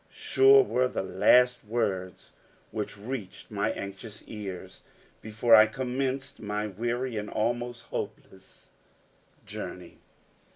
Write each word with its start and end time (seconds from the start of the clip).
Such 0.09 0.39
were 0.65 0.87
the 0.87 1.03
last 1.03 1.63
words 1.63 2.31
which 2.71 2.97
reached 2.97 3.51
my 3.51 3.69
anxious 3.69 4.23
ears 4.27 4.81
before 5.21 5.53
I 5.53 5.67
commenced 5.67 6.39
my 6.39 6.65
weary 6.65 7.17
and 7.17 7.29
almost 7.29 7.83
hopeless 7.83 8.69
journey. 9.45 9.99